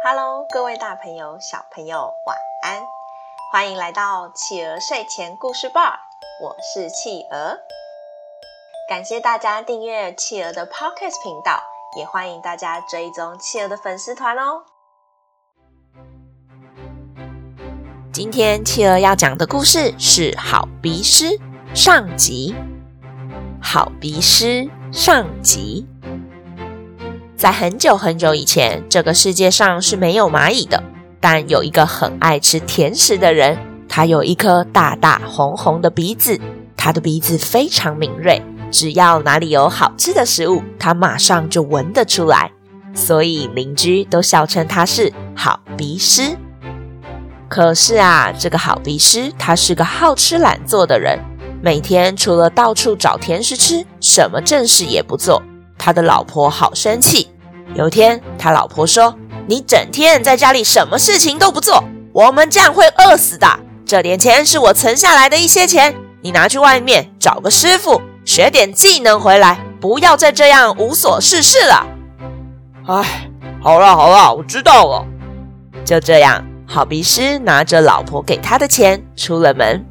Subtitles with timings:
[0.00, 2.86] Hello，各位大朋友、小朋友，晚安！
[3.50, 5.98] 欢迎来到企鹅睡前故事吧，
[6.40, 7.58] 我是企鹅。
[8.88, 11.60] 感谢大家订阅企鹅的 Podcast 频道，
[11.96, 14.62] 也欢迎大家追踪企鹅的粉丝团哦。
[18.12, 21.24] 今天企鹅要讲的故事是《好鼻师》
[21.74, 22.54] 上集。
[23.60, 25.88] 好鼻师上集。
[27.38, 30.82] 在很久很久以前，这个世界上是没有蚂蚁的。
[31.20, 33.56] 但有一个很爱吃甜食的人，
[33.88, 36.40] 他有一颗大大红红的鼻子，
[36.76, 42.50] 他的鼻子非常敏锐，只要哪里有好吃的食物，他马上就闻得出来。
[42.92, 46.36] 所以邻居都笑称他是好鼻师。
[47.48, 51.16] 可是啊，这个好鼻师他是个好吃懒做的人，
[51.62, 55.40] 每天除了到处找甜食吃，什么正事也不做。
[55.78, 57.30] 他的老婆好生气。
[57.74, 59.14] 有天，他老婆说
[59.46, 63.46] ：“你整天在家里什么事情都不做，我们这样会饿死的。
[63.86, 71.86] 这点钱是我存下来的一些钱，你拿去外面找个师傅学点技能回来，不要再这样无所事事了。”
[72.88, 73.30] 哎，
[73.62, 75.06] 好了好了，我知道了。
[75.84, 79.84] 就这样，好鼻师拿着老婆给他的钱出了门。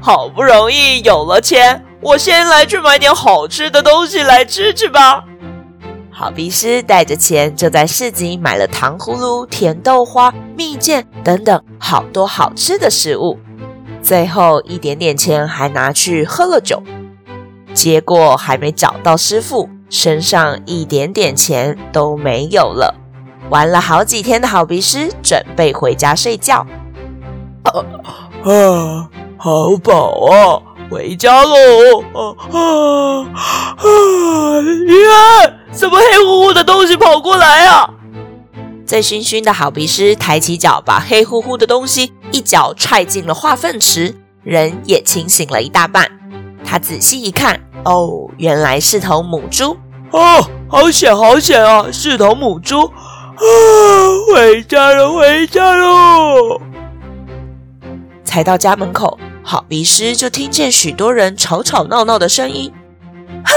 [0.00, 1.84] 好不容易有了钱。
[2.00, 5.24] 我先来去买点好吃的东西来吃吃吧。
[6.10, 13.38] 好鼻师带着钱就在市集买了糖葫芦、甜豆花、蜜饯等等好多好吃的食物，
[14.02, 16.82] 最后一点点钱还拿去喝了酒。
[17.74, 22.94] 结果还没找到师傅，身上一点点钱都没有了。
[23.50, 26.66] 玩了好几天的好鼻师准备回家睡觉。
[27.62, 27.84] 啊
[28.44, 30.62] 啊，好饱啊！
[30.90, 32.00] 回家喽！
[32.14, 32.58] 啊啊
[33.76, 33.86] 啊！
[34.88, 37.90] 呀，什么黑乎乎的东西跑过来啊？
[38.86, 46.10] 醉醺醺的好鼻师抬起脚，把黑乎乎的东西一脚踹进了化粪池，人也清醒了一大半。
[46.64, 49.76] 他仔细一看，哦，原来是头母猪。
[50.10, 51.86] 哦，好险，好险啊！
[51.92, 53.42] 是头母猪啊！
[54.32, 56.58] 回家了，回家喽！
[58.24, 59.18] 才到家门口。
[59.50, 62.70] 好鼻师就听见许多人吵吵闹闹的声音，
[63.44, 63.52] 啊！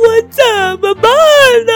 [0.00, 0.42] 我怎
[0.80, 1.12] 么办
[1.66, 1.72] 呢？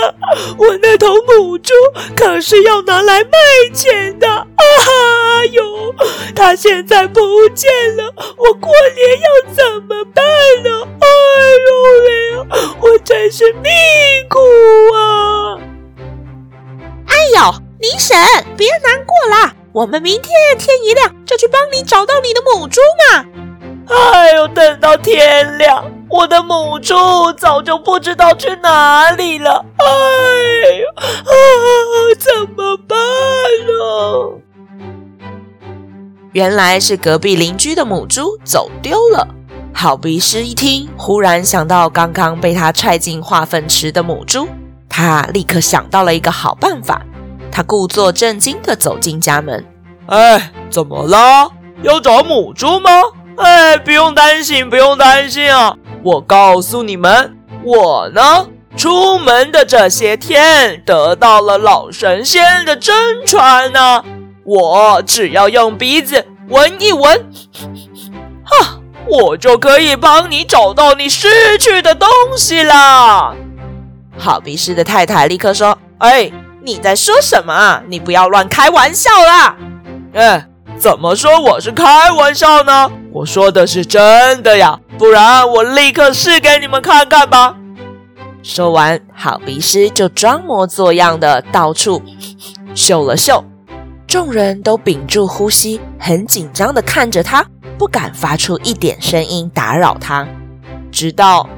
[0.56, 1.74] 我那头母猪
[2.16, 3.30] 可是要拿来卖
[3.74, 4.46] 钱的啊！
[5.52, 5.94] 哟，
[6.34, 7.20] 它现在不
[7.50, 8.04] 见了，
[8.38, 10.24] 我过年要怎么办
[10.64, 10.70] 呢？
[11.00, 11.06] 哎
[11.66, 11.68] 呦
[12.06, 12.46] 喂，
[12.80, 13.70] 我真是命
[14.30, 14.38] 苦
[14.96, 15.60] 啊！
[17.06, 18.16] 哎呦，李婶，
[18.56, 19.54] 别难过啦。
[19.76, 22.80] 我们明天天一亮就去帮你找到你的母猪
[23.12, 23.26] 嘛！
[23.94, 26.94] 哎呦，等到天亮，我的母猪
[27.36, 29.62] 早就不知道去哪里了。
[29.76, 29.84] 哎
[30.78, 31.04] 呦，啊，
[32.18, 32.96] 怎么办
[33.66, 34.40] 呢？
[36.32, 39.28] 原来是隔壁邻居的母猪走丢了。
[39.74, 44.48] 好鼻师一听，忽然想到刚刚被他踹进化粪池的母猪，
[44.88, 47.02] 他立刻想到了一个好办法。
[47.50, 49.64] 他故作震惊地走进家门。
[50.06, 51.50] 哎，怎么了？
[51.82, 52.90] 要找母猪吗？
[53.36, 55.76] 哎，不用担心，不用担心啊！
[56.02, 58.46] 我告诉你们，我呢，
[58.76, 64.04] 出门的这些天得到了老神仙的真传呢。
[64.44, 67.26] 我只要用鼻子闻一闻，
[68.44, 73.34] 哈，我就可以帮你找到你失去的东西啦。
[74.16, 76.30] 好鼻师的太太立刻说：“哎。”
[76.66, 77.80] 你在说什么啊？
[77.86, 79.56] 你不要乱开玩笑啦！
[80.14, 82.90] 哎，怎么说我是开玩笑呢？
[83.12, 87.54] 我说的是真的呀，不然我立刻试给你们看看吧。
[88.42, 92.02] 说完，好鼻师就装模作样的到处
[92.74, 93.44] 嗅了嗅，
[94.08, 97.46] 众人都屏住呼吸，很紧张的看着他，
[97.78, 100.26] 不敢发出一点声音打扰他。
[100.90, 101.48] 直到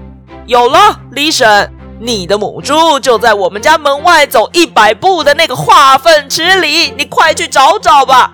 [0.45, 1.73] 有了，李婶。
[2.01, 8.33] 你的母猪就在我们家门外走一百步的那个化粪池里，你快去找找吧。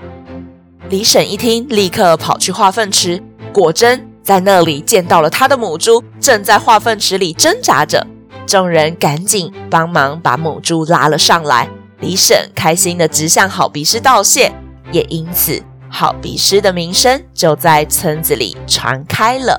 [0.91, 3.23] 李婶一听，立刻跑去化粪池，
[3.55, 8.07] 果真在那里见到了他的母猪，正在化粪池里挣扎着。
[8.47, 11.67] 众人赶紧帮忙把母猪拉了上来。
[12.01, 14.53] 李婶开心的直向好鼻师道谢，
[14.93, 19.59] 也因此好鼻师的名声就在村子里传开了。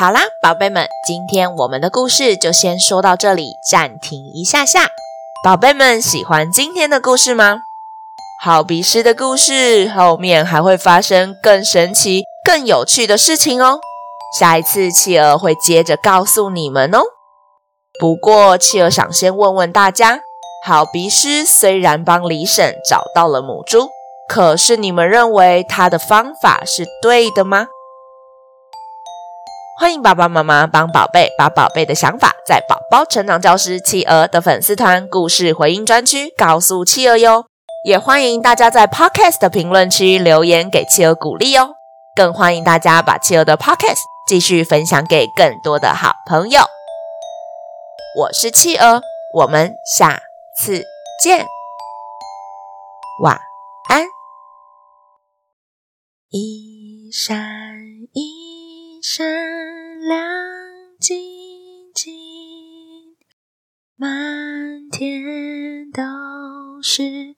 [0.00, 4.90] 好啦，宝贝们，今天我们的故事就先说到这里，暂停一下下。
[5.42, 7.56] 宝贝们喜欢今天的故事吗？
[8.40, 13.80] 好鼻师的故事后面还会发生更神奇、更有趣的事情哦。
[14.38, 17.00] 下一次企鹅会接着告诉你们哦。
[17.98, 20.20] 不过企鹅想先问问大家，
[20.64, 23.88] 好鼻师虽然帮李婶找到了母猪，
[24.28, 27.66] 可是你们认为他的方法是对的吗？
[29.80, 37.46] 欢迎爸爸妈妈帮宝贝把宝贝的想法在宝宝成长教师企鹅的粉丝团故事回应专区告诉企鹅哟，
[37.84, 41.74] 也欢迎大家在 Podcast 的评论区留言给企鹅鼓励哦，
[42.16, 46.62] 更欢迎大家把企鹅的 Podcast 继续分享给更多的好朋友。
[48.16, 49.00] 我是企鹅，
[49.32, 50.20] 我们下
[50.56, 50.82] 次
[51.22, 51.46] 见，
[53.22, 53.38] 晚
[53.88, 54.02] 安。
[56.30, 57.38] 一闪
[59.02, 59.58] 闪。
[60.00, 60.16] 亮
[61.00, 61.18] 晶
[61.92, 62.14] 晶，
[63.96, 66.02] 满天都
[66.80, 67.34] 是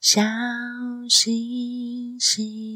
[0.00, 0.22] 小
[1.08, 2.73] 星星。